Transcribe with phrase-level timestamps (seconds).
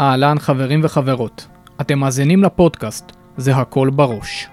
[0.00, 1.46] אהלן חברים וחברות,
[1.80, 4.48] אתם מאזינים לפודקאסט, זה הכל בראש.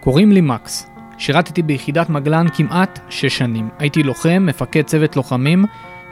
[0.00, 3.68] קוראים לי מקס, שירתתי ביחידת מגלן כמעט 6 שנים.
[3.78, 5.64] הייתי לוחם, מפקד צוות לוחמים,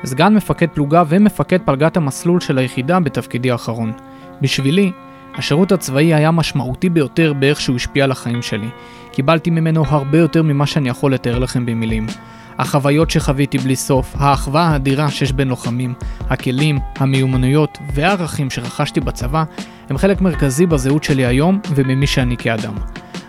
[0.04, 3.92] סגן מפקד פלוגה ומפקד פלגת המסלול של היחידה בתפקידי האחרון.
[4.40, 4.92] בשבילי,
[5.34, 8.68] השירות הצבאי היה משמעותי ביותר באיך שהוא השפיע על החיים שלי.
[9.12, 12.06] קיבלתי ממנו הרבה יותר ממה שאני יכול לתאר לכם במילים.
[12.58, 15.94] החוויות שחוויתי בלי סוף, האחווה האדירה שיש בין לוחמים,
[16.30, 19.44] הכלים, המיומנויות והערכים שרכשתי בצבא,
[19.90, 22.74] הם חלק מרכזי בזהות שלי היום וממי שאני כאדם.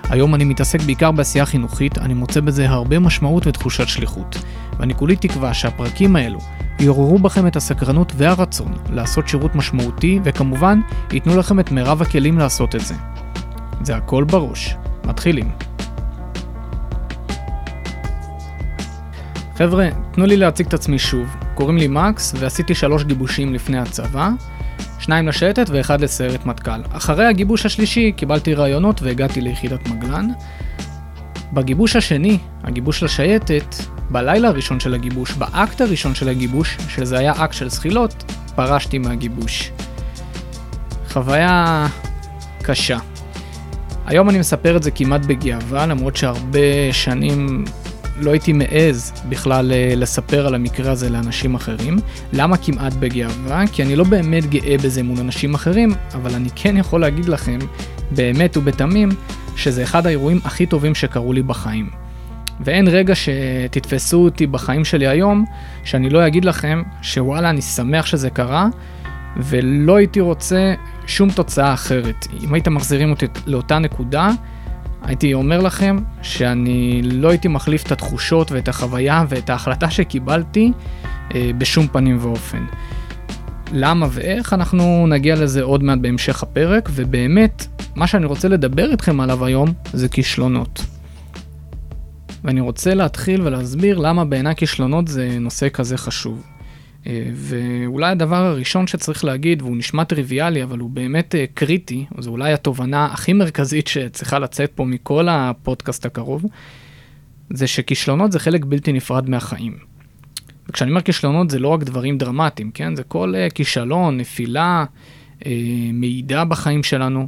[0.09, 4.37] היום אני מתעסק בעיקר בעשייה חינוכית, אני מוצא בזה הרבה משמעות ותחושת שליחות.
[4.79, 6.39] ואני כולי תקווה שהפרקים האלו
[6.79, 10.79] יעוררו בכם את הסקרנות והרצון לעשות שירות משמעותי, וכמובן,
[11.11, 12.95] ייתנו לכם את מירב הכלים לעשות את זה.
[13.81, 14.75] זה הכל בראש.
[15.05, 15.62] מתחילים.
[19.57, 21.35] חבר'ה, תנו לי להציג את עצמי שוב.
[21.53, 24.29] קוראים לי מקס, ועשיתי שלוש גיבושים לפני הצבא,
[24.99, 26.81] שניים לשייטת ואחד לסיירת מטכ"ל.
[26.91, 30.27] אחרי הגיבוש השלישי קיבלתי רעיונות והגעתי ליחידת מגלן.
[31.53, 33.75] בגיבוש השני, הגיבוש לשייטת,
[34.09, 39.71] בלילה הראשון של הגיבוש, באקט הראשון של הגיבוש, שזה היה אקט של זחילות, פרשתי מהגיבוש.
[41.09, 41.87] חוויה
[42.61, 42.97] קשה.
[44.05, 46.59] היום אני מספר את זה כמעט בגאווה, למרות שהרבה
[46.91, 47.65] שנים
[48.19, 51.99] לא הייתי מעז בכלל אה, לספר על המקרה הזה לאנשים אחרים.
[52.33, 53.63] למה כמעט בגאווה?
[53.71, 57.59] כי אני לא באמת גאה בזה מול אנשים אחרים, אבל אני כן יכול להגיד לכם,
[58.11, 59.09] באמת ובתמים,
[59.55, 61.89] שזה אחד האירועים הכי טובים שקרו לי בחיים.
[62.59, 65.45] ואין רגע שתתפסו אותי בחיים שלי היום,
[65.83, 68.67] שאני לא אגיד לכם שוואלה, אני שמח שזה קרה,
[69.37, 70.73] ולא הייתי רוצה
[71.07, 72.27] שום תוצאה אחרת.
[72.43, 74.29] אם הייתם מחזירים אותי לאותה נקודה,
[75.03, 80.71] הייתי אומר לכם שאני לא הייתי מחליף את התחושות ואת החוויה ואת ההחלטה שקיבלתי
[81.35, 82.65] אה, בשום פנים ואופן.
[83.71, 89.19] למה ואיך אנחנו נגיע לזה עוד מעט בהמשך הפרק, ובאמת, מה שאני רוצה לדבר איתכם
[89.19, 90.85] עליו היום זה כישלונות.
[92.43, 96.52] ואני רוצה להתחיל ולהסביר למה בעיניי כישלונות זה נושא כזה חשוב.
[97.07, 102.31] אה, ואולי הדבר הראשון שצריך להגיד, והוא נשמע טריוויאלי, אבל הוא באמת אה, קריטי, זו
[102.31, 106.45] אולי התובנה הכי מרכזית שצריכה לצאת פה מכל הפודקאסט הקרוב,
[107.49, 109.77] זה שכישלונות זה חלק בלתי נפרד מהחיים.
[110.69, 112.95] וכשאני אומר כישלונות זה לא רק דברים דרמטיים, כן?
[112.95, 114.85] זה כל uh, כישלון, נפילה,
[115.93, 117.27] מעידה בחיים שלנו.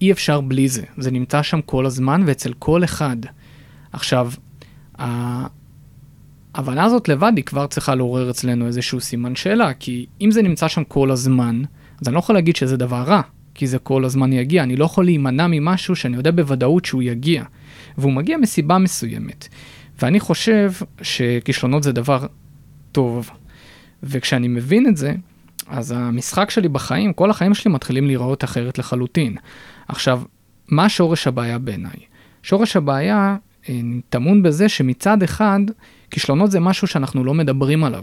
[0.00, 0.82] אי אפשר בלי זה.
[0.96, 3.16] זה נמצא שם כל הזמן ואצל כל אחד.
[3.92, 4.30] עכשיו,
[6.54, 10.68] ההבנה הזאת לבד היא כבר צריכה לעורר אצלנו איזשהו סימן שאלה, כי אם זה נמצא
[10.68, 11.62] שם כל הזמן,
[12.00, 13.20] אז אני לא יכול להגיד שזה דבר רע,
[13.54, 14.62] כי זה כל הזמן יגיע.
[14.62, 17.44] אני לא יכול להימנע ממשהו שאני יודע בוודאות שהוא יגיע,
[17.98, 19.48] והוא מגיע מסיבה מסוימת.
[20.02, 20.72] ואני חושב
[21.02, 22.26] שכישלונות זה דבר
[22.92, 23.30] טוב,
[24.02, 25.14] וכשאני מבין את זה,
[25.68, 29.36] אז המשחק שלי בחיים, כל החיים שלי מתחילים להיראות אחרת לחלוטין.
[29.88, 30.22] עכשיו,
[30.68, 31.96] מה שורש הבעיה בעיניי?
[32.42, 33.36] שורש הבעיה
[33.68, 35.60] אה, טמון בזה שמצד אחד,
[36.14, 38.02] כישלונות זה משהו שאנחנו לא מדברים עליו.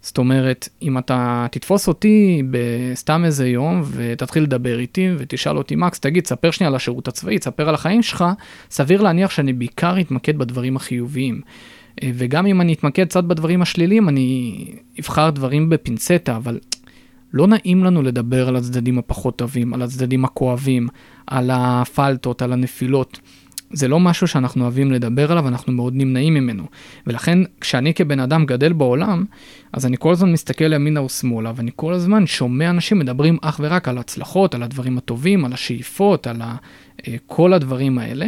[0.00, 6.00] זאת אומרת, אם אתה תתפוס אותי בסתם איזה יום ותתחיל לדבר איתי ותשאל אותי, מקס,
[6.00, 8.24] תגיד, ספר שנייה על השירות הצבאי, ספר על החיים שלך,
[8.70, 11.40] סביר להניח שאני בעיקר אתמקד בדברים החיוביים.
[12.02, 14.64] אה, וגם אם אני אתמקד קצת בדברים השליליים, אני
[15.00, 16.58] אבחר דברים בפינצטה, אבל
[17.32, 20.88] לא נעים לנו לדבר על הצדדים הפחות טובים, על הצדדים הכואבים,
[21.26, 23.20] על הפלטות, על הנפילות.
[23.70, 26.64] זה לא משהו שאנחנו אוהבים לדבר עליו, אנחנו מאוד נמנעים ממנו.
[27.06, 29.24] ולכן, כשאני כבן אדם גדל בעולם,
[29.72, 33.88] אז אני כל הזמן מסתכל ימינה ושמאלה, ואני כל הזמן שומע אנשים מדברים אך ורק
[33.88, 36.56] על הצלחות, על הדברים הטובים, על השאיפות, על ה,
[37.08, 38.26] אה, כל הדברים האלה.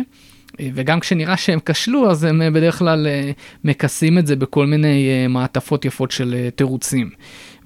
[0.60, 3.06] אה, וגם כשנראה שהם כשלו, אז הם אה, בדרך כלל
[3.64, 7.10] מכסים את זה בכל מיני מעטפות יפות של תירוצים.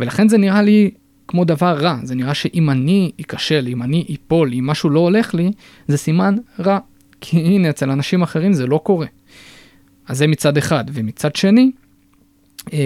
[0.01, 0.91] ולכן זה נראה לי
[1.29, 5.35] כמו דבר רע, זה נראה שאם אני אכשל, אם אני אפול, אם משהו לא הולך
[5.35, 5.51] לי,
[5.89, 6.79] זה סימן רע.
[7.21, 9.07] כי הנה, אצל אנשים אחרים זה לא קורה.
[10.09, 10.85] אז זה מצד אחד.
[10.93, 11.71] ומצד שני,
[12.73, 12.79] אה,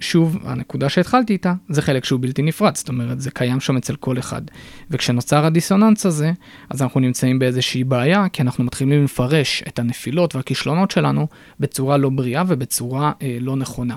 [0.00, 3.96] שוב, הנקודה שהתחלתי איתה, זה חלק שהוא בלתי נפרד, זאת אומרת, זה קיים שם אצל
[3.96, 4.42] כל אחד.
[4.90, 6.32] וכשנוצר הדיסוננס הזה,
[6.70, 11.26] אז אנחנו נמצאים באיזושהי בעיה, כי אנחנו מתחילים לפרש את הנפילות והכישלונות שלנו
[11.60, 13.96] בצורה לא בריאה ובצורה אה, לא נכונה.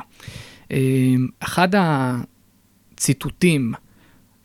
[0.71, 0.77] אה,
[1.39, 1.68] אחד
[2.94, 3.73] הציטוטים,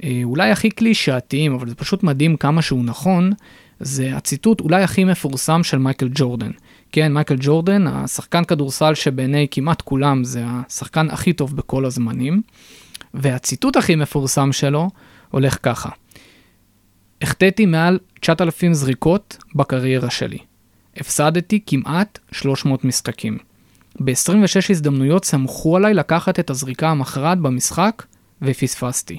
[0.04, 3.32] אה, אולי הכי קלישאתיים, אבל זה פשוט מדהים כמה שהוא נכון,
[3.80, 6.50] זה הציטוט אולי הכי מפורסם של מייקל ג'ורדן.
[6.92, 12.42] כן, מייקל ג'ורדן, השחקן כדורסל שבעיני כמעט כולם זה השחקן הכי טוב בכל הזמנים,
[13.14, 14.90] והציטוט הכי מפורסם שלו
[15.30, 15.90] הולך ככה:
[17.22, 20.38] החטאתי מעל 9,000 זריקות בקריירה שלי.
[20.96, 23.38] הפסדתי כמעט 300 משחקים.
[24.00, 28.02] ב-26 הזדמנויות סמכו עליי לקחת את הזריקה המכרעת במשחק,
[28.42, 29.18] ופספסתי.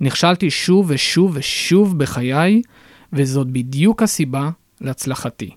[0.00, 2.62] נכשלתי שוב ושוב ושוב בחיי,
[3.12, 4.50] וזאת בדיוק הסיבה
[4.80, 5.50] להצלחתי.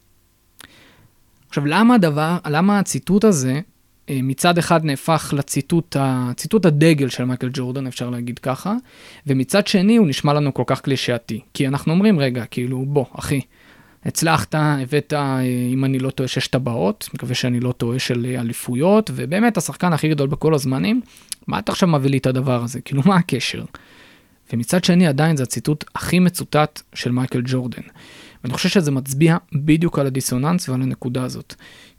[1.49, 3.59] עכשיו, למה הדבר, למה הציטוט הזה
[4.09, 5.95] אה, מצד אחד נהפך לציטוט
[6.35, 8.75] ציטוט הדגל של מייקל ג'ורדן, אפשר להגיד ככה,
[9.27, 11.39] ומצד שני הוא נשמע לנו כל כך קלישאתי.
[11.53, 13.41] כי אנחנו אומרים, רגע, כאילו, בוא, אחי,
[14.05, 15.41] הצלחת, הבאת, אה,
[15.73, 19.93] אם אני לא טועה, שש טבעות, מקווה שאני לא טועה, של אה, אליפויות, ובאמת השחקן
[19.93, 21.01] הכי גדול בכל הזמנים,
[21.47, 22.81] מה אתה עכשיו מביא לי את הדבר הזה?
[22.81, 23.63] כאילו, מה הקשר?
[24.53, 27.81] ומצד שני, עדיין זה הציטוט הכי מצוטט של מייקל ג'ורדן.
[28.43, 31.55] ואני חושב שזה מצביע בדיוק על הדיסוננס ועל הנקודה הזאת.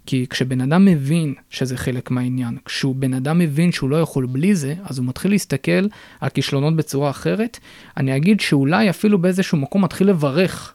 [0.07, 4.55] כי כשבן אדם מבין שזה חלק מהעניין, כשהוא בן אדם מבין שהוא לא יכול בלי
[4.55, 5.87] זה, אז הוא מתחיל להסתכל
[6.21, 7.59] על כישלונות בצורה אחרת.
[7.97, 10.75] אני אגיד שאולי אפילו באיזשהו מקום מתחיל לברך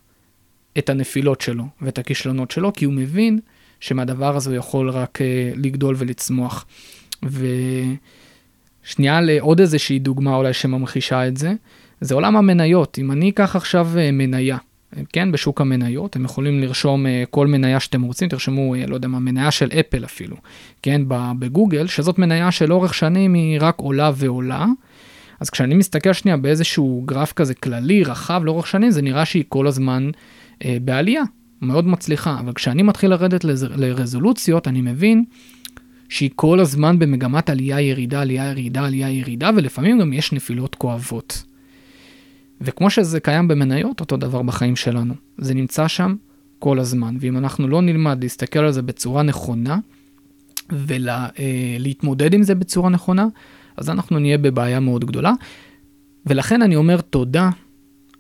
[0.78, 3.40] את הנפילות שלו ואת הכישלונות שלו, כי הוא מבין
[3.80, 6.66] שמהדבר הזה הוא יכול רק uh, לגדול ולצמוח.
[8.88, 11.54] ושנייה לעוד איזושהי דוגמה אולי שממחישה את זה,
[12.02, 13.00] זה עולם המניות.
[13.00, 14.58] אם אני אקח עכשיו uh, מניה,
[15.14, 19.20] כן, בשוק המניות, אתם יכולים לרשום uh, כל מניה שאתם רוצים, תרשמו, לא יודע מה,
[19.20, 20.36] מניה של אפל אפילו,
[20.82, 21.02] כן,
[21.40, 24.66] בגוגל, שזאת מניה שלאורך שנים היא רק עולה ועולה.
[25.40, 29.68] אז כשאני מסתכל שנייה באיזשהו גרף כזה כללי, רחב, לאורך שנים, זה נראה שהיא כל
[29.68, 30.10] הזמן
[30.66, 31.24] אה, בעלייה,
[31.62, 33.46] מאוד מצליחה, אבל כשאני מתחיל לרדת.
[33.76, 35.24] לרזולוציות, אני מבין
[36.10, 41.44] שהיא כל הזמן במגמת עלייה, ירידה, עלייה, ירידה, עלייה, ירידה, ולפעמים גם יש נפילות כואבות.
[42.62, 45.14] וכמו שזה קיים במניות, אותו דבר בחיים שלנו.
[45.38, 46.16] זה נמצא שם
[46.60, 49.78] כל הזמן, ואם אנחנו לא נלמד להסתכל על זה בצורה נכונה,
[50.70, 53.28] ולהתמודד אה, עם זה בצורה נכונה,
[53.78, 55.34] אז אנחנו נהיה בבעיה מאוד גדולה.
[56.26, 57.50] ולכן אני אומר תודה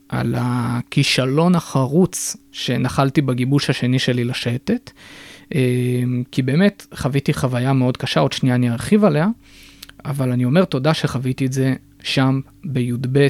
[0.09, 4.91] על הכישלון החרוץ שנחלתי בגיבוש השני שלי לשייטת,
[6.31, 9.27] כי באמת חוויתי חוויה מאוד קשה, עוד שנייה אני ארחיב עליה,
[10.05, 11.73] אבל אני אומר תודה שחוויתי את זה
[12.03, 13.27] שם בי"ב,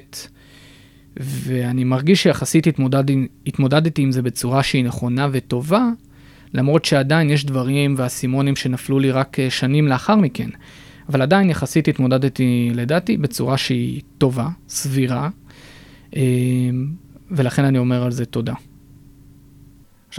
[1.19, 3.03] ואני מרגיש שיחסית התמודד,
[3.47, 5.89] התמודדתי עם זה בצורה שהיא נכונה וטובה,
[6.53, 10.49] למרות שעדיין יש דברים ואסימונים שנפלו לי רק אה, שנים לאחר מכן.
[11.09, 15.29] אבל עדיין יחסית התמודדתי, לדעתי, בצורה שהיא טובה, סבירה,
[16.15, 16.21] אמ,
[17.31, 18.53] ולכן אני אומר על זה תודה.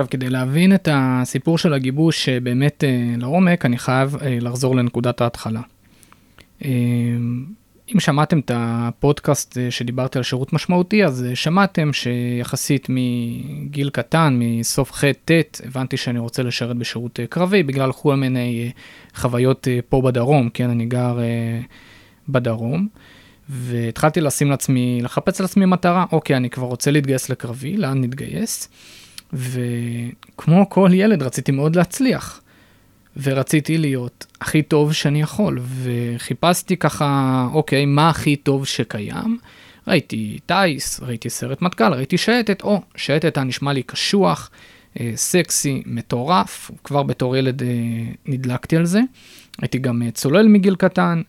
[0.01, 5.21] עכשיו, כדי להבין את הסיפור של הגיבוש באמת אה, לעומק, אני חייב אה, לחזור לנקודת
[5.21, 5.61] ההתחלה.
[7.95, 14.93] אם שמעתם את הפודקאסט אה, שדיברתי על שירות משמעותי, אז שמעתם שיחסית מגיל קטן, מסוף
[14.93, 18.71] ח'-ט', הבנתי שאני רוצה לשרת בשירות קרבי, בגלל כל מיני
[19.15, 21.19] חוויות פה בדרום, כן, אני גר
[22.29, 22.89] בדרום.
[23.49, 28.69] והתחלתי לשים לעצמי, לחפש לעצמי מטרה, אוקיי, אני כבר רוצה להתגייס לקרבי, לאן נתגייס?
[29.33, 32.41] וכמו כל ילד רציתי מאוד להצליח.
[33.23, 39.39] ורציתי להיות הכי טוב שאני יכול, וחיפשתי ככה, אוקיי, מה הכי טוב שקיים?
[39.89, 44.51] ראיתי טייס, ראיתי סרט מטכ"ל, ראיתי שייטת, או, שייטת היה נשמע לי קשוח,
[45.01, 47.69] אה, סקסי, מטורף, כבר בתור ילד אה,
[48.27, 49.01] נדלקתי על זה.
[49.63, 51.23] הייתי גם אה, צולל מגיל קטן,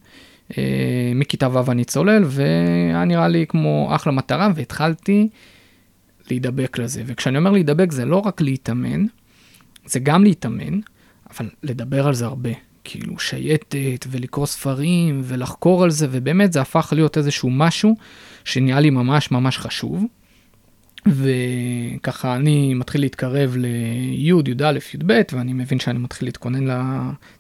[0.58, 5.28] אה, מכיתה ו' אני צולל, והיה נראה לי כמו אחלה מטרה, והתחלתי
[6.32, 7.04] להידבק לזה.
[7.06, 9.06] וכשאני אומר להידבק זה לא רק להתאמן,
[9.86, 10.80] זה גם להתאמן,
[11.32, 12.50] אבל לדבר על זה הרבה.
[12.84, 17.96] כאילו שייטת ולקרוא ספרים ולחקור על זה, ובאמת זה הפך להיות איזשהו משהו
[18.46, 20.06] שנהיה לי ממש ממש חשוב.
[21.08, 26.72] וככה אני מתחיל להתקרב לי', י"א, י"ב, ואני מבין שאני מתחיל להתכונן, ל...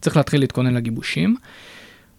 [0.02, 1.36] צריך להתחיל להתכונן לגיבושים.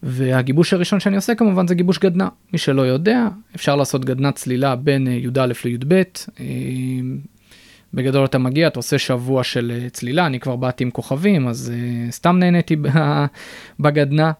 [0.02, 2.28] והגיבוש הראשון שאני עושה כמובן זה גיבוש גדנ"ע.
[2.52, 6.02] מי שלא יודע, אפשר לעשות גדנ"ע צלילה בין אה, י"א לי"ב.
[6.40, 6.45] אה,
[7.95, 11.73] בגדול אתה מגיע, אתה עושה שבוע של אה, צלילה, אני כבר באתי עם כוכבים, אז
[12.11, 12.76] סתם נהניתי
[13.80, 14.30] בגדנ"ע,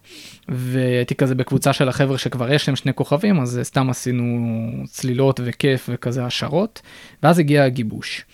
[0.49, 4.49] והייתי כזה בקבוצה של החבר'ה שכבר יש להם שני כוכבים, אז סתם עשינו
[4.87, 6.83] צלילות וכיף וכזה השערות,
[7.23, 8.25] ואז הגיע הגיבוש.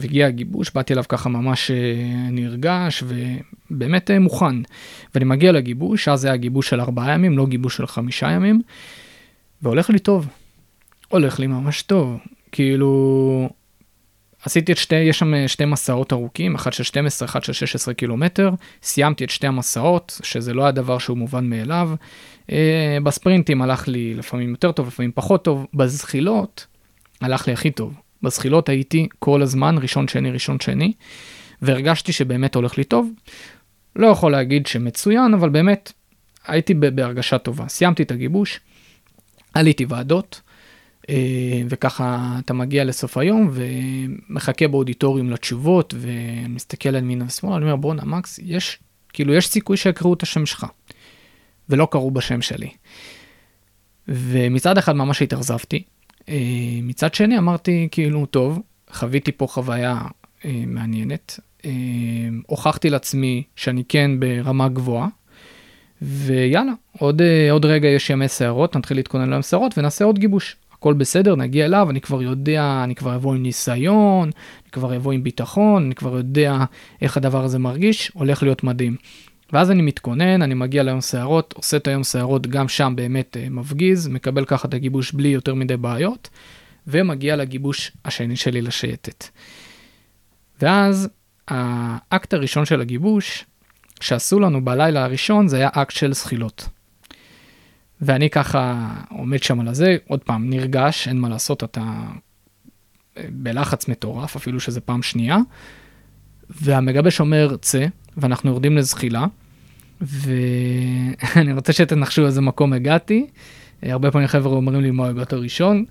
[0.00, 1.76] והגיע הגיבוש, באתי אליו ככה ממש אה,
[2.30, 3.04] נרגש
[3.70, 4.56] ובאמת אה, מוכן.
[5.14, 8.62] ואני מגיע לגיבוש, אז היה גיבוש של ארבעה ימים, לא גיבוש של חמישה ימים,
[9.62, 10.28] והולך לי טוב.
[11.08, 12.18] הולך לי ממש טוב.
[12.52, 13.50] כאילו,
[14.44, 17.94] עשיתי את שתי, יש שם אה, שתי מסעות ארוכים, אחד של 12, אחד של 16
[17.94, 18.50] קילומטר,
[18.82, 21.90] סיימתי את שתי המסעות, שזה לא היה דבר שהוא מובן מאליו.
[23.02, 26.66] בספרינטים הלך לי לפעמים יותר טוב, לפעמים פחות טוב, בזחילות
[27.20, 27.94] הלך לי הכי טוב.
[28.22, 30.92] בזחילות הייתי כל הזמן ראשון שני ראשון שני,
[31.62, 33.10] והרגשתי שבאמת הולך לי טוב.
[33.96, 35.92] לא יכול להגיד שמצוין, אבל באמת
[36.46, 37.68] הייתי בהרגשה טובה.
[37.68, 38.60] סיימתי את הגיבוש,
[39.54, 40.40] עליתי ועדות,
[41.08, 47.76] אה, וככה אתה מגיע לסוף היום ומחכה באודיטוריום לתשובות ומסתכל על ימין ושמאל, אני אומר
[47.76, 48.78] בואנה מקס, יש,
[49.12, 50.66] כאילו יש סיכוי שיקראו את השם שלך,
[51.68, 52.70] ולא קראו בשם שלי.
[54.08, 55.82] ומצד אחד ממש התאכזבתי,
[56.82, 59.98] מצד שני אמרתי כאילו, טוב, חוויתי פה חוויה
[60.44, 61.70] אה, מעניינת, אה,
[62.46, 65.08] הוכחתי לעצמי שאני כן ברמה גבוהה,
[66.02, 70.56] ויאללה, עוד, עוד רגע יש ימי שערות, נתחיל להתכונן ליום שערות ונעשה עוד גיבוש.
[70.78, 74.30] הכל בסדר, נגיע אליו, אני כבר יודע, אני כבר אבוא עם ניסיון,
[74.62, 76.56] אני כבר אבוא עם ביטחון, אני כבר יודע
[77.02, 78.96] איך הדבר הזה מרגיש, הולך להיות מדהים.
[79.52, 83.46] ואז אני מתכונן, אני מגיע ליום שערות, עושה את היום שערות, גם שם באמת אה,
[83.50, 86.28] מפגיז, מקבל ככה את הגיבוש בלי יותר מדי בעיות,
[86.86, 89.24] ומגיע לגיבוש השני שלי לשייטת.
[90.62, 91.08] ואז
[91.48, 93.44] האקט הראשון של הגיבוש,
[94.00, 96.68] שעשו לנו בלילה הראשון, זה היה אקט של זחילות.
[98.00, 101.80] ואני ככה עומד שם על הזה, עוד פעם, נרגש, אין מה לעשות, אתה
[103.16, 105.38] אה, בלחץ מטורף, אפילו שזה פעם שנייה.
[106.50, 107.86] והמגבש אומר, צא,
[108.16, 109.26] ואנחנו יורדים לזחילה,
[110.00, 113.26] ואני רוצה שתנחשו איזה מקום הגעתי.
[113.84, 115.84] אה, הרבה פעמים חבר'ה אומרים לי מה הגעת ראשון,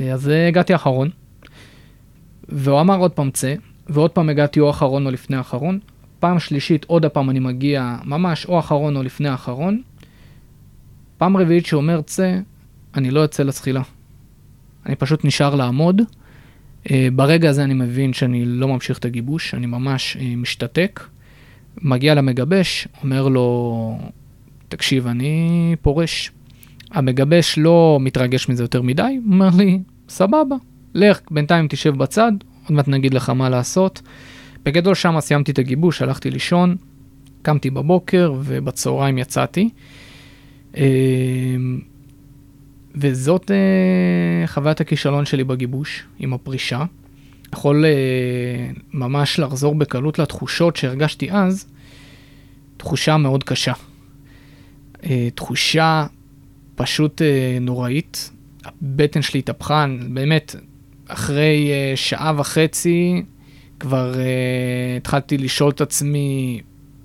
[0.00, 1.10] אה, אז הגעתי אחרון.
[2.48, 3.54] והוא אמר עוד פעם צא,
[3.88, 5.78] ועוד פעם הגעתי או אחרון או לפני אחרון.
[6.20, 9.82] פעם שלישית עוד הפעם אני מגיע ממש או אחרון או לפני אחרון.
[11.18, 12.38] פעם רביעית שהוא אומר צא,
[12.94, 13.82] אני לא יוצא לזחילה.
[14.86, 16.02] אני פשוט נשאר לעמוד.
[16.84, 21.00] Uh, ברגע הזה אני מבין שאני לא ממשיך את הגיבוש, אני ממש uh, משתתק.
[21.82, 23.98] מגיע למגבש, אומר לו,
[24.68, 26.30] תקשיב, אני פורש.
[26.90, 30.56] המגבש לא מתרגש מזה יותר מדי, אומר לי, סבבה,
[30.94, 32.32] לך, בינתיים תשב בצד,
[32.62, 34.02] עוד מעט נגיד לך מה לעשות.
[34.64, 36.76] בגדול שם סיימתי את הגיבוש, הלכתי לישון,
[37.42, 39.68] קמתי בבוקר ובצהריים יצאתי.
[42.94, 46.84] וזאת אה, חוויית הכישלון שלי בגיבוש עם הפרישה.
[47.52, 47.90] יכול אה,
[48.94, 51.66] ממש לחזור בקלות לתחושות שהרגשתי אז,
[52.76, 53.72] תחושה מאוד קשה.
[55.04, 56.06] אה, תחושה
[56.74, 57.22] פשוט
[57.60, 58.30] נוראית.
[58.64, 60.54] הבטן שלי התהפכה, באמת,
[61.08, 63.22] אחרי שעה וחצי
[63.80, 64.14] כבר
[64.96, 66.60] התחלתי לשאול את עצמי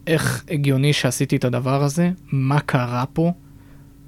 [0.08, 3.32] איך הגיוני שעשיתי את הדבר הזה, מה קרה פה.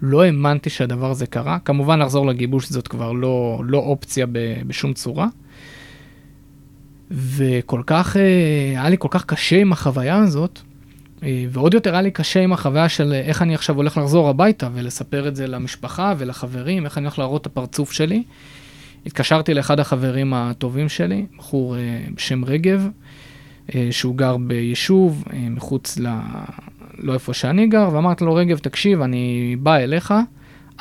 [0.01, 1.59] לא האמנתי שהדבר הזה קרה.
[1.59, 5.27] כמובן לחזור לגיבוש זאת כבר לא, לא אופציה ב, בשום צורה.
[7.11, 8.21] וכל כך, אה,
[8.69, 10.59] היה לי כל כך קשה עם החוויה הזאת,
[11.23, 14.69] אה, ועוד יותר היה לי קשה עם החוויה של איך אני עכשיו הולך לחזור הביתה
[14.73, 18.23] ולספר את זה למשפחה ולחברים, איך אני הולך להראות את הפרצוף שלי.
[19.05, 21.81] התקשרתי לאחד החברים הטובים שלי, בחור אה,
[22.15, 22.89] בשם רגב,
[23.91, 25.97] שהוא גר ביישוב מחוץ
[26.99, 30.13] לא איפה שאני גר, ואמרתי לו, רגב, תקשיב, אני בא אליך,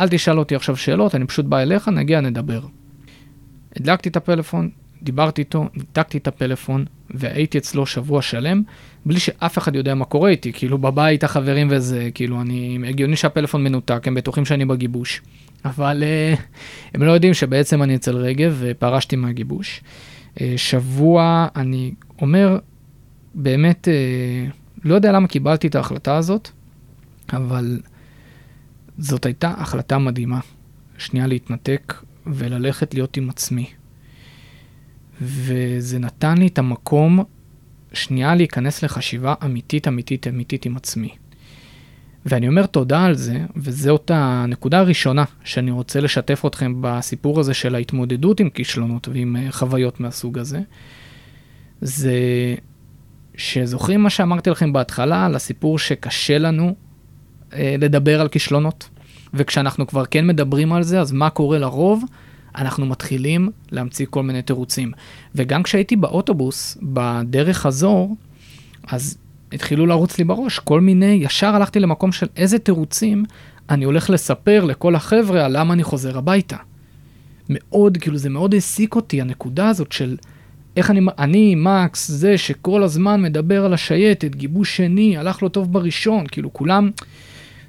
[0.00, 2.60] אל תשאל אותי עכשיו שאלות, אני פשוט בא אליך, נגיע, נדבר.
[3.76, 4.70] הדלקתי את הפלאפון,
[5.02, 8.62] דיברתי איתו, ניתקתי את הפלאפון, והייתי אצלו שבוע שלם,
[9.06, 13.64] בלי שאף אחד יודע מה קורה איתי, כאילו בבית החברים וזה, כאילו אני, הגיוני שהפלאפון
[13.64, 15.22] מנותק, הם בטוחים שאני בגיבוש.
[15.64, 16.40] אבל uh,
[16.94, 19.80] הם לא יודעים שבעצם אני אצל רגב ופרשתי מהגיבוש.
[20.34, 22.58] Uh, שבוע, אני אומר,
[23.34, 24.52] באמת, uh,
[24.86, 26.48] לא יודע למה קיבלתי את ההחלטה הזאת,
[27.32, 27.80] אבל
[28.98, 30.40] זאת הייתה החלטה מדהימה.
[30.98, 31.94] שנייה להתנתק
[32.26, 33.70] וללכת להיות עם עצמי.
[35.22, 37.24] וזה נתן לי את המקום
[37.92, 41.08] שנייה להיכנס לחשיבה אמיתית, אמיתית, אמיתית עם עצמי.
[42.26, 47.74] ואני אומר תודה על זה, וזאת הנקודה הראשונה שאני רוצה לשתף אתכם בסיפור הזה של
[47.74, 50.60] ההתמודדות עם כישלונות ועם אה, חוויות מהסוג הזה.
[51.80, 52.14] זה
[53.36, 56.74] שזוכרים מה שאמרתי לכם בהתחלה על הסיפור שקשה לנו
[57.52, 58.88] אה, לדבר על כישלונות?
[59.34, 62.04] וכשאנחנו כבר כן מדברים על זה, אז מה קורה לרוב?
[62.56, 64.92] אנחנו מתחילים להמציא כל מיני תירוצים.
[65.34, 68.16] וגם כשהייתי באוטובוס, בדרך חזור,
[68.88, 69.18] אז
[69.52, 73.24] התחילו לרוץ לי בראש כל מיני, ישר הלכתי למקום של איזה תירוצים
[73.70, 76.56] אני הולך לספר לכל החבר'ה על למה אני חוזר הביתה.
[77.48, 80.16] מאוד, כאילו זה מאוד העסיק אותי, הנקודה הזאת של
[80.76, 85.72] איך אני, אני, מקס, זה שכל הזמן מדבר על השייטת, גיבוש שני, הלך לו טוב
[85.72, 86.90] בראשון, כאילו כולם,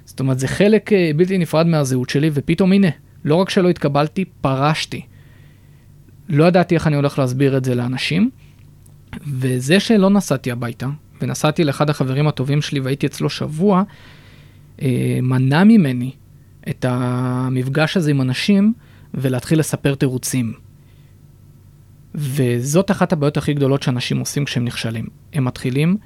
[0.04, 2.88] זאת אומרת, זה חלק אה, בלתי נפרד מהזהות שלי, ופתאום הנה,
[3.24, 5.00] לא רק שלא התקבלתי, פרשתי.
[6.28, 8.30] לא ידעתי איך אני הולך להסביר את זה לאנשים,
[9.26, 10.86] וזה שלא נסעתי הביתה,
[11.22, 13.82] ונסעתי לאחד החברים הטובים שלי והייתי אצלו שבוע,
[14.82, 16.10] אה, מנע ממני
[16.68, 18.72] את המפגש הזה עם אנשים
[19.14, 20.67] ולהתחיל לספר תירוצים.
[22.14, 25.06] וזאת אחת הבעיות הכי גדולות שאנשים עושים כשהם נכשלים.
[25.32, 25.96] הם מתחילים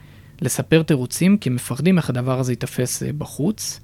[0.42, 3.80] לספר תירוצים כי הם מפחדים איך הדבר הזה ייתפס אה, בחוץ,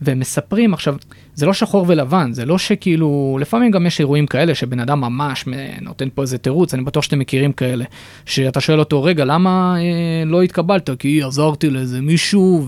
[0.00, 0.96] והם מספרים עכשיו,
[1.34, 5.44] זה לא שחור ולבן, זה לא שכאילו, לפעמים גם יש אירועים כאלה שבן אדם ממש
[5.80, 7.84] נותן פה איזה תירוץ, אני בטוח שאתם מכירים כאלה,
[8.26, 10.90] שאתה שואל אותו, רגע, למה אה, לא התקבלת?
[10.98, 12.66] כי עזרתי לאיזה מישהו,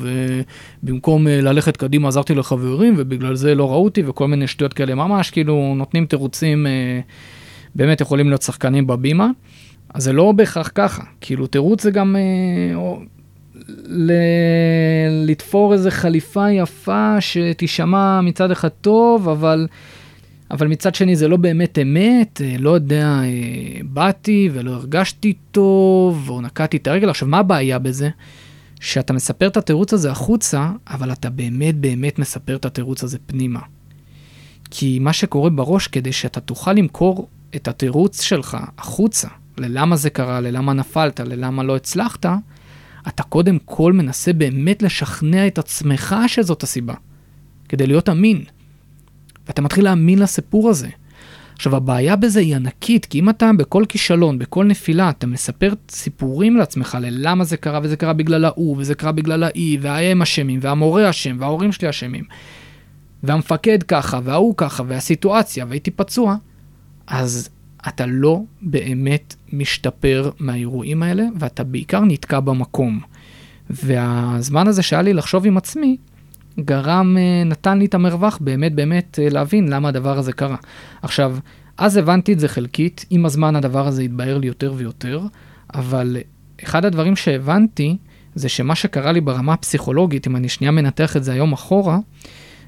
[0.83, 4.95] ובמקום אה, ללכת קדימה עזרתי לחברים, ובגלל זה לא ראו אותי, וכל מיני שטויות כאלה,
[4.95, 7.01] ממש כאילו נותנים תירוצים, אה,
[7.75, 9.31] באמת יכולים להיות שחקנים בבימה.
[9.95, 13.01] אז זה לא בהכרח ככה, כאילו תירוץ זה גם אה, או,
[13.87, 14.13] ל...
[15.27, 19.67] לתפור איזה חליפה יפה שתישמע מצד אחד טוב, אבל,
[20.51, 26.31] אבל מצד שני זה לא באמת אמת, אה, לא יודע, אה, באתי ולא הרגשתי טוב,
[26.31, 27.11] או נקעתי את הרגל.
[27.11, 28.11] עכשיו, מה הבעיה בזה?
[28.81, 33.61] שאתה מספר את התירוץ הזה החוצה, אבל אתה באמת באמת מספר את התירוץ הזה פנימה.
[34.71, 39.29] כי מה שקורה בראש, כדי שאתה תוכל למכור את התירוץ שלך החוצה,
[39.59, 42.27] ללמה זה קרה, ללמה נפלת, ללמה לא הצלחת,
[43.09, 46.95] אתה קודם כל מנסה באמת לשכנע את עצמך שזאת הסיבה,
[47.69, 48.45] כדי להיות אמין.
[49.47, 50.89] ואתה מתחיל להאמין לסיפור הזה.
[51.57, 56.57] עכשיו, הבעיה בזה היא ענקית, כי אם אתה בכל כישלון, בכל נפילה, אתה מספר סיפורים
[56.57, 61.11] לעצמך ללמה זה קרה, וזה קרה בגלל ההוא, וזה קרה בגלל האי, וההם אשמים, והמורה
[61.11, 62.25] אשם, וההורים שלי אשמים,
[63.23, 66.37] והמפקד ככה, וההוא ככה, והסיטואציה, והייתי פצוע,
[67.07, 67.49] אז
[67.89, 73.01] אתה לא באמת משתפר מהאירועים האלה, ואתה בעיקר נתקע במקום.
[73.71, 75.97] והזמן הזה שהיה לי לחשוב עם עצמי,
[76.61, 80.57] גרם, אה, נתן לי את המרווח באמת באמת אה, להבין למה הדבר הזה קרה.
[81.03, 81.37] עכשיו,
[81.79, 85.21] אז הבנתי את זה חלקית, עם הזמן הדבר הזה התבהר לי יותר ויותר,
[85.75, 86.17] אבל
[86.65, 87.97] אחד הדברים שהבנתי,
[88.35, 91.99] זה שמה שקרה לי ברמה הפסיכולוגית, אם אני שנייה מנתח את זה היום אחורה,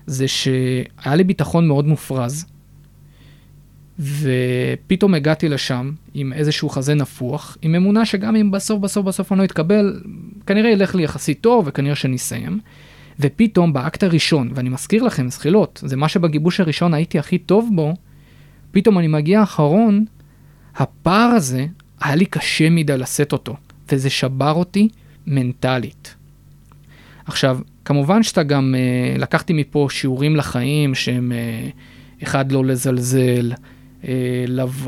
[0.07, 2.47] זה שהיה לי ביטחון מאוד מופרז,
[3.98, 9.38] ופתאום הגעתי לשם עם איזשהו חזה נפוח, עם אמונה שגם אם בסוף בסוף בסוף אני
[9.38, 10.02] לא אתקבל,
[10.46, 12.60] כנראה ילך לי יחסית טוב וכנראה שנסיים.
[13.20, 17.94] ופתאום באקט הראשון, ואני מזכיר לכם, זחילות, זה מה שבגיבוש הראשון הייתי הכי טוב בו,
[18.70, 20.04] פתאום אני מגיע אחרון,
[20.76, 21.66] הפער הזה,
[22.00, 23.56] היה לי קשה מדי לשאת אותו,
[23.92, 24.88] וזה שבר אותי
[25.26, 26.14] מנטלית.
[27.26, 31.68] עכשיו, כמובן שאתה גם, אה, לקחתי מפה שיעורים לחיים שהם, אה,
[32.22, 33.52] אחד, לא לזלזל,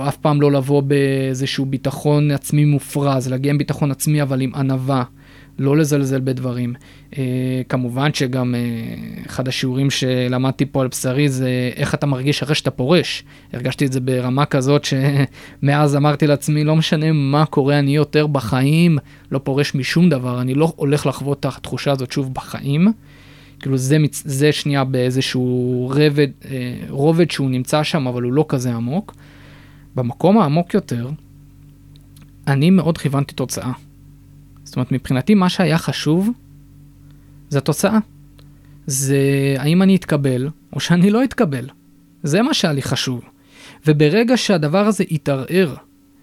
[0.08, 5.04] אף פעם לא לבוא באיזשהו ביטחון עצמי מופרז, להגיע עם ביטחון עצמי אבל עם ענווה,
[5.58, 6.74] לא לזלזל בדברים.
[7.18, 8.60] אה, כמובן שגם אה,
[9.26, 13.24] אחד השיעורים שלמדתי פה על בשרי זה איך אתה מרגיש אחרי שאתה פורש.
[13.52, 18.98] הרגשתי את זה ברמה כזאת שמאז אמרתי לעצמי, לא משנה מה קורה, אני יותר בחיים,
[19.32, 22.92] לא פורש משום דבר, אני לא הולך לחוות את התחושה הזאת שוב בחיים.
[23.60, 28.74] כאילו זה, זה שנייה באיזשהו רבד, אה, רובד שהוא נמצא שם, אבל הוא לא כזה
[28.74, 29.14] עמוק.
[29.94, 31.10] במקום העמוק יותר,
[32.46, 33.72] אני מאוד כיוונתי תוצאה.
[34.64, 36.30] זאת אומרת, מבחינתי מה שהיה חשוב
[37.48, 37.98] זה התוצאה.
[38.86, 39.18] זה
[39.58, 41.68] האם אני אתקבל או שאני לא אתקבל.
[42.22, 43.20] זה מה שהיה לי חשוב.
[43.86, 45.74] וברגע שהדבר הזה התערער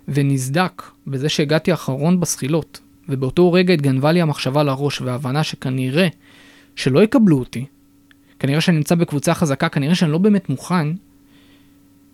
[0.07, 6.07] ונסדק בזה שהגעתי אחרון בסחילות, ובאותו רגע התגנבה לי המחשבה לראש וההבנה שכנראה
[6.75, 7.65] שלא יקבלו אותי,
[8.39, 10.87] כנראה שאני נמצא בקבוצה חזקה, כנראה שאני לא באמת מוכן,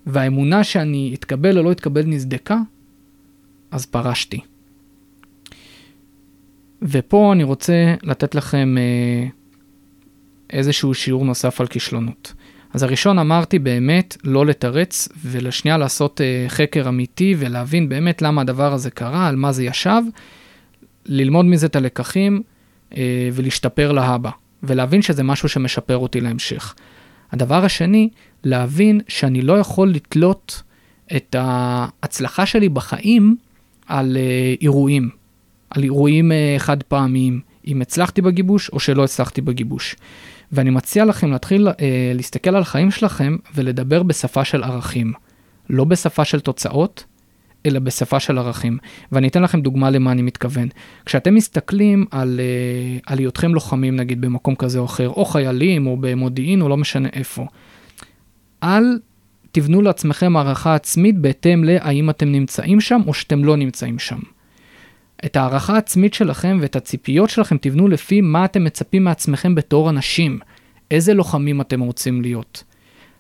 [0.06, 2.58] והאמונה שאני אתקבל או לא אתקבל נסדקה,
[3.72, 4.39] אז פרשתי.
[6.82, 9.28] ופה אני רוצה לתת לכם אה,
[10.50, 12.34] איזשהו שיעור נוסף על כישלונות.
[12.74, 18.74] אז הראשון אמרתי באמת לא לתרץ, ולשנייה לעשות אה, חקר אמיתי ולהבין באמת למה הדבר
[18.74, 20.02] הזה קרה, על מה זה ישב,
[21.06, 22.41] ללמוד מזה את הלקחים
[22.98, 24.30] אה, ולהשתפר להבא.
[24.63, 26.76] ולהבין שזה משהו שמשפר אותי להמשך.
[27.32, 28.10] הדבר השני,
[28.43, 30.62] להבין שאני לא יכול לתלות
[31.15, 33.36] את ההצלחה שלי בחיים
[33.88, 35.10] על uh, אירועים,
[35.69, 39.95] על אירועים uh, חד פעמיים, אם הצלחתי בגיבוש או שלא הצלחתי בגיבוש.
[40.52, 41.72] ואני מציע לכם להתחיל uh,
[42.13, 45.13] להסתכל על החיים שלכם ולדבר בשפה של ערכים,
[45.69, 47.04] לא בשפה של תוצאות,
[47.65, 48.78] אלא בשפה של ערכים.
[49.12, 50.67] ואני אתן לכם דוגמה למה אני מתכוון.
[51.06, 55.98] כשאתם מסתכלים על, uh, על היותכם לוחמים נגיד במקום כזה או אחר, או חיילים, או
[56.00, 57.45] במודיעין, או לא משנה איפה,
[58.63, 59.00] אל
[59.52, 64.19] תבנו לעצמכם הערכה עצמית בהתאם להאם אתם נמצאים שם או שאתם לא נמצאים שם.
[65.26, 70.39] את הערכה העצמית שלכם ואת הציפיות שלכם תבנו לפי מה אתם מצפים מעצמכם בתור אנשים.
[70.91, 72.63] איזה לוחמים אתם רוצים להיות.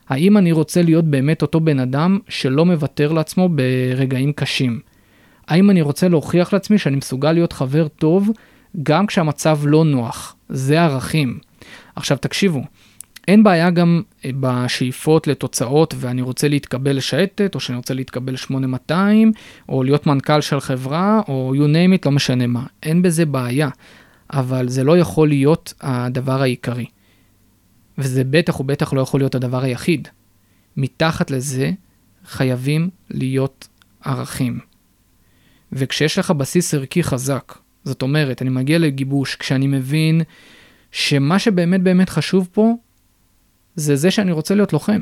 [0.09, 4.79] האם אני רוצה להיות באמת אותו בן אדם שלא מוותר לעצמו ברגעים קשים?
[5.47, 8.29] האם אני רוצה להוכיח לעצמי שאני מסוגל להיות חבר טוב
[8.83, 10.35] גם כשהמצב לא נוח?
[10.49, 11.39] זה ערכים.
[11.95, 12.61] עכשיו תקשיבו,
[13.27, 19.31] אין בעיה גם אה, בשאיפות לתוצאות ואני רוצה להתקבל לשייטת, או שאני רוצה להתקבל 8200,
[19.69, 22.63] או להיות מנכ"ל של חברה, או you name it, לא משנה מה.
[22.83, 23.69] אין בזה בעיה,
[24.33, 26.85] אבל זה לא יכול להיות הדבר העיקרי.
[27.99, 30.07] וזה בטח ובטח לא יכול להיות הדבר היחיד.
[30.77, 31.71] מתחת לזה
[32.25, 33.67] חייבים להיות
[34.03, 34.59] ערכים.
[35.71, 40.21] וכשיש לך בסיס ערכי חזק, זאת אומרת, אני מגיע לגיבוש כשאני מבין
[40.91, 42.73] שמה שבאמת באמת חשוב פה
[43.75, 45.01] זה זה שאני רוצה להיות לוחם.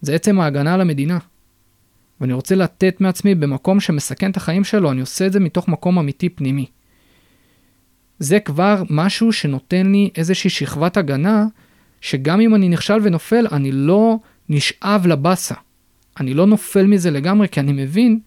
[0.00, 1.18] זה עצם ההגנה על המדינה.
[2.20, 5.98] ואני רוצה לתת מעצמי במקום שמסכן את החיים שלו, אני עושה את זה מתוך מקום
[5.98, 6.66] אמיתי פנימי.
[8.18, 11.46] זה כבר משהו שנותן לי איזושהי שכבת הגנה,
[12.00, 14.16] שגם אם אני נכשל ונופל, אני לא
[14.48, 15.54] נשאב לבאסה.
[16.20, 18.20] אני לא נופל מזה לגמרי, כי אני מבין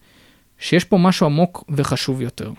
[0.58, 2.52] שיש פה משהו עמוק וחשוב יותר.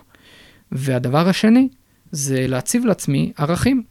[0.72, 1.68] והדבר השני,
[2.12, 3.84] זה להציב לעצמי ערכים.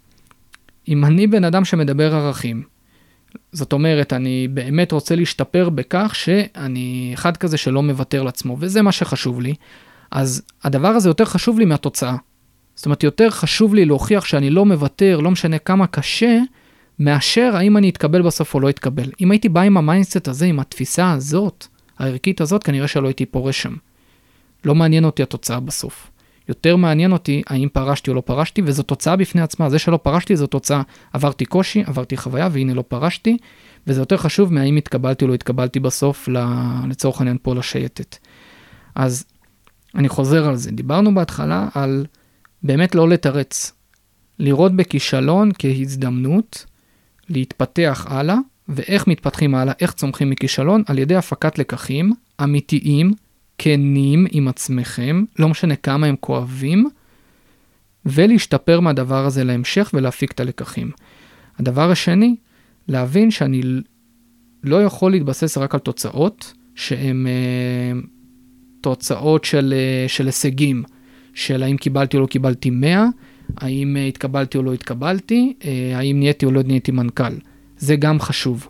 [0.88, 2.62] אם אני בן אדם שמדבר ערכים,
[3.52, 8.92] זאת אומרת, אני באמת רוצה להשתפר בכך שאני אחד כזה שלא מוותר לעצמו, וזה מה
[8.92, 9.54] שחשוב לי,
[10.11, 12.16] אז הדבר הזה יותר חשוב לי מהתוצאה.
[12.74, 16.38] זאת אומרת, יותר חשוב לי להוכיח שאני לא מוותר, לא משנה כמה קשה,
[17.00, 19.10] מאשר האם אני אתקבל בסוף או לא אתקבל.
[19.20, 21.66] אם הייתי בא עם ה mindset הזה, עם התפיסה הזאת,
[21.98, 23.74] הערכית הזאת, כנראה שלא הייתי פורש שם.
[24.64, 26.10] לא מעניין אותי התוצאה בסוף.
[26.48, 29.70] יותר מעניין אותי האם פרשתי או לא פרשתי, וזו תוצאה בפני עצמה.
[29.70, 30.82] זה שלא פרשתי זו תוצאה.
[31.12, 33.36] עברתי קושי, עברתי חוויה, והנה לא פרשתי,
[33.86, 36.28] וזה יותר חשוב מהאם התקבלתי או לא התקבלתי בסוף,
[36.88, 38.16] לצורך העניין פה לשייטת.
[38.94, 39.24] אז
[39.94, 40.70] אני חוזר על זה.
[40.70, 42.06] דיברנו בהתחלה על
[42.62, 43.72] באמת לא לתרץ.
[44.38, 46.66] לראות בכישלון כהזדמנות
[47.30, 48.36] להתפתח הלאה,
[48.68, 52.12] ואיך מתפתחים הלאה, איך צומחים מכישלון, על ידי הפקת לקחים
[52.42, 53.12] אמיתיים,
[53.58, 56.88] כנים עם עצמכם, לא משנה כמה הם כואבים,
[58.06, 60.90] ולהשתפר מהדבר הזה להמשך ולהפיק את הלקחים.
[61.58, 62.36] הדבר השני,
[62.88, 63.62] להבין שאני
[64.64, 68.00] לא יכול להתבסס רק על תוצאות, שהן אה,
[68.80, 70.82] תוצאות של, אה, של הישגים,
[71.34, 73.06] של האם קיבלתי או לא קיבלתי 100,
[73.56, 77.32] האם אה, התקבלתי או לא התקבלתי, אה, האם נהייתי או לא נהייתי מנכ"ל.
[77.78, 78.68] זה גם חשוב.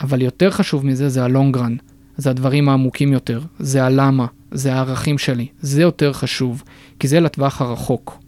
[0.00, 1.76] אבל יותר חשוב מזה זה הלונגרן.
[2.16, 6.62] זה הדברים העמוקים יותר, זה הלמה, זה הערכים שלי, זה יותר חשוב,
[6.98, 8.18] כי זה לטווח הרחוק.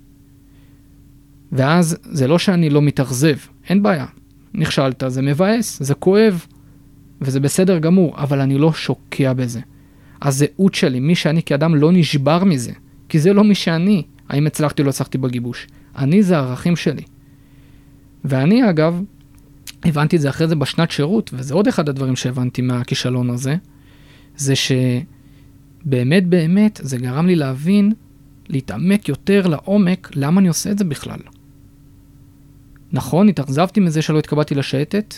[1.53, 3.37] ואז זה לא שאני לא מתאכזב,
[3.69, 4.07] אין בעיה.
[4.55, 6.47] נכשלת, זה מבאס, זה כואב,
[7.21, 9.61] וזה בסדר גמור, אבל אני לא שוקע בזה.
[10.23, 12.73] הזהות שלי, מי שאני כאדם לא נשבר מזה,
[13.09, 15.67] כי זה לא מי שאני, האם הצלחתי או לא הצלחתי בגיבוש.
[15.99, 17.03] אני זה הערכים שלי.
[18.25, 19.03] ואני אגב,
[19.85, 23.57] הבנתי את זה אחרי זה בשנת שירות, וזה עוד אחד הדברים שהבנתי מהכישלון הזה,
[24.37, 27.93] זה שבאמת באמת זה גרם לי להבין,
[28.49, 31.19] להתעמק יותר לעומק, למה אני עושה את זה בכלל.
[32.93, 35.15] נכון, התאכזבתי מזה שלא התקבלתי לשייטת,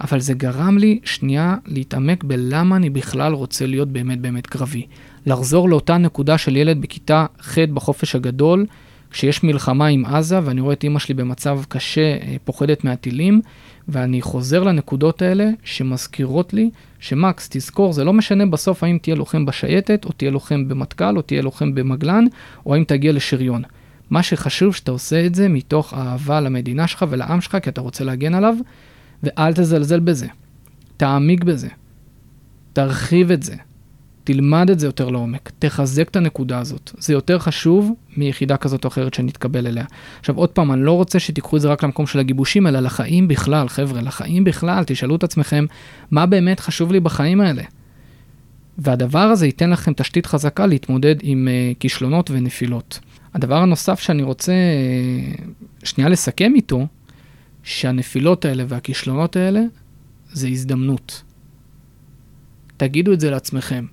[0.00, 4.86] אבל זה גרם לי שנייה להתעמק בלמה אני בכלל רוצה להיות באמת באמת קרבי.
[5.26, 8.66] לחזור לאותה נקודה של ילד בכיתה ח' בחופש הגדול,
[9.10, 13.40] כשיש מלחמה עם עזה ואני רואה את אימא שלי במצב קשה, אה, פוחדת מהטילים,
[13.88, 19.46] ואני חוזר לנקודות האלה שמזכירות לי שמקס, תזכור, זה לא משנה בסוף האם תהיה לוחם
[19.46, 22.24] בשייטת, או תהיה לוחם במטכ"ל, או תהיה לוחם במגלן,
[22.66, 23.62] או האם תגיע לשריון.
[24.10, 28.04] מה שחשוב שאתה עושה את זה מתוך אהבה למדינה שלך ולעם שלך, כי אתה רוצה
[28.04, 28.54] להגן עליו,
[29.22, 30.26] ואל תזלזל בזה.
[30.96, 31.68] תעמיק בזה.
[32.72, 33.54] תרחיב את זה.
[34.32, 36.90] תלמד את זה יותר לעומק, תחזק את הנקודה הזאת.
[36.98, 39.84] זה יותר חשוב מיחידה כזאת או אחרת שנתקבל אליה.
[40.20, 43.28] עכשיו עוד פעם, אני לא רוצה שתיקחו את זה רק למקום של הגיבושים, אלא לחיים
[43.28, 45.64] בכלל, חבר'ה, לחיים בכלל, תשאלו את עצמכם,
[46.10, 47.62] מה באמת חשוב לי בחיים האלה?
[48.78, 53.00] והדבר הזה ייתן לכם תשתית חזקה להתמודד עם uh, כישלונות ונפילות.
[53.34, 56.86] הדבר הנוסף שאני רוצה uh, שנייה לסכם איתו,
[57.62, 59.60] שהנפילות האלה והכישלונות האלה
[60.32, 61.22] זה הזדמנות.
[62.76, 63.84] תגידו את זה לעצמכם.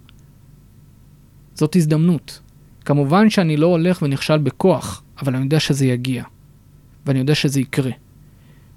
[1.58, 2.40] זאת הזדמנות.
[2.86, 6.24] כמובן שאני לא הולך ונכשל בכוח, אבל אני יודע שזה יגיע.
[7.06, 7.92] ואני יודע שזה יקרה.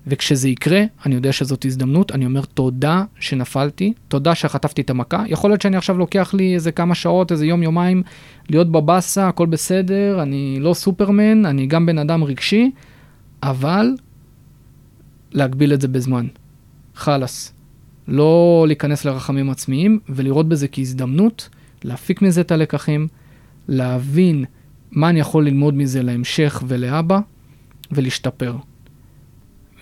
[0.07, 5.25] וכשזה יקרה, אני יודע שזאת הזדמנות, אני אומר תודה שנפלתי, תודה שחטפתי את המכה.
[5.27, 8.03] יכול להיות שאני עכשיו לוקח לי איזה כמה שעות, איזה יום, יומיים,
[8.51, 12.71] להיות בבאסה, הכל בסדר, אני לא סופרמן, אני גם בן אדם רגשי,
[13.43, 13.95] אבל
[15.33, 16.27] להגביל את זה בזמן.
[16.95, 17.53] חלאס.
[18.09, 21.49] לא להיכנס לרחמים עצמיים ולראות בזה כהזדמנות
[21.85, 23.09] להפיק מזה את הלקחים,
[23.69, 24.45] להבין
[24.91, 27.21] מה אני יכול ללמוד מזה להמשך ולאבא,
[27.93, 28.57] ולהשתפר.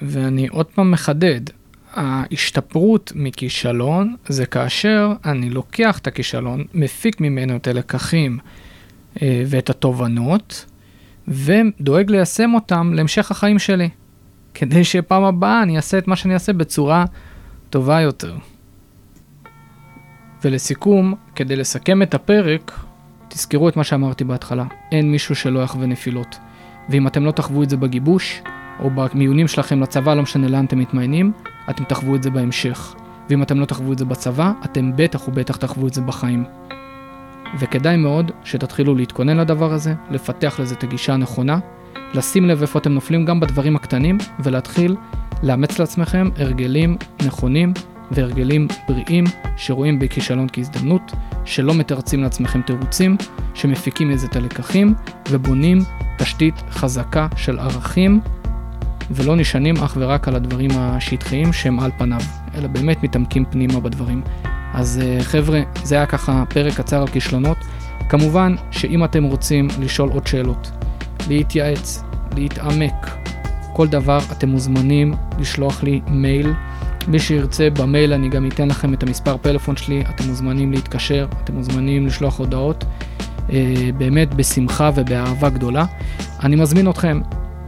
[0.02, 1.40] ואני עוד פעם מחדד,
[1.92, 8.38] ההשתפרות מכישלון זה כאשר אני לוקח את הכישלון, מפיק ממנו את הלקחים
[9.22, 10.66] אה, ואת התובנות,
[11.28, 13.88] ודואג ליישם אותם להמשך החיים שלי,
[14.54, 17.04] כדי שפעם הבאה אני אעשה את מה שאני אעשה בצורה
[17.70, 18.36] טובה יותר.
[20.44, 22.80] ולסיכום, כדי לסכם את הפרק,
[23.28, 26.38] תזכרו את מה שאמרתי בהתחלה, אין מישהו שלא יחווה נפילות.
[26.88, 28.42] ואם אתם לא תחוו את זה בגיבוש,
[28.80, 31.32] או במיונים שלכם לצבא, לא משנה לאן אתם מתמיינים,
[31.70, 32.94] אתם תחוו את זה בהמשך.
[33.30, 36.44] ואם אתם לא תחוו את זה בצבא, אתם בטח ובטח תחוו את זה בחיים.
[37.58, 41.58] וכדאי מאוד שתתחילו להתכונן לדבר הזה, לפתח לזה את הגישה הנכונה,
[42.14, 44.96] לשים לב איפה אתם נופלים גם בדברים הקטנים, ולהתחיל
[45.42, 46.96] לאמץ לעצמכם הרגלים
[47.26, 47.72] נכונים
[48.10, 49.24] והרגלים בריאים
[49.56, 51.12] שרואים בכישלון כהזדמנות,
[51.44, 53.16] שלא מתרצים לעצמכם תירוצים,
[53.54, 54.94] שמפיקים מזה את הלקחים
[55.30, 55.78] ובונים
[56.18, 58.20] תשתית חזקה של ערכים
[59.10, 62.20] ולא נשענים אך ורק על הדברים השטחיים שהם על פניו,
[62.54, 64.22] אלא באמת מתעמקים פנימה בדברים.
[64.74, 67.58] אז אה, חבר'ה, זה היה ככה פרק קצר על כישלונות.
[68.08, 70.70] כמובן שאם אתם רוצים לשאול עוד שאלות,
[71.28, 72.02] להתייעץ,
[72.36, 73.10] להתעמק,
[73.72, 76.52] כל דבר אתם מוזמנים לשלוח לי מייל.
[77.08, 81.54] מי שירצה במייל אני גם אתן לכם את המספר פלאפון שלי, אתם מוזמנים להתקשר, אתם
[81.54, 82.84] מוזמנים לשלוח הודעות,
[83.52, 85.84] אה, באמת בשמחה ובאהבה גדולה.
[86.42, 87.20] אני מזמין אתכם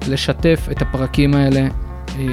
[0.08, 2.24] לשתף את הפרקים האלה אה,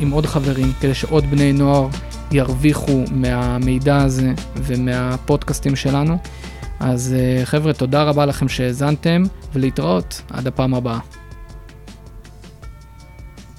[0.00, 1.88] עם עוד חברים, כדי שעוד בני נוער
[2.32, 6.18] ירוויחו מהמידע הזה ומהפודקאסטים שלנו.
[6.80, 10.98] אז אה, חבר'ה, תודה רבה לכם שהאזנתם, ולהתראות עד הפעם הבאה.